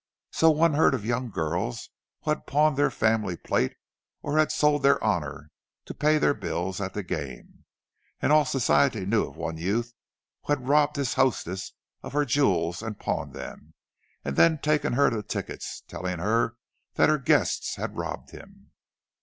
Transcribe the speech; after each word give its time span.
So 0.31 0.49
one 0.49 0.73
heard 0.73 0.95
of 0.95 1.05
young 1.05 1.29
girls 1.29 1.91
who 2.23 2.31
had 2.31 2.47
pawned 2.47 2.75
their 2.75 2.89
family 2.89 3.37
plate, 3.37 3.75
or 4.23 4.31
who 4.33 4.39
had 4.39 4.51
sold 4.51 4.81
their 4.81 4.99
honour, 5.03 5.51
to 5.85 5.93
pay 5.93 6.17
their 6.17 6.33
bills 6.33 6.81
at 6.81 6.95
the 6.95 7.03
game; 7.03 7.65
and 8.19 8.31
all 8.31 8.43
Society 8.43 9.05
knew 9.05 9.27
of 9.27 9.37
one 9.37 9.57
youth 9.57 9.93
who 10.45 10.53
had 10.53 10.67
robbed 10.67 10.95
his 10.95 11.13
hostess 11.13 11.73
of 12.01 12.13
her 12.13 12.25
jewels 12.25 12.81
and 12.81 12.97
pawned 12.99 13.35
them, 13.35 13.75
and 14.25 14.37
then 14.37 14.57
taken 14.57 14.93
her 14.93 15.11
the 15.11 15.21
tickets—telling 15.21 16.17
her 16.17 16.55
that 16.95 17.07
her 17.09 17.19
guests 17.19 17.75
had 17.75 17.95
robbed 17.95 18.31
him. 18.31 18.71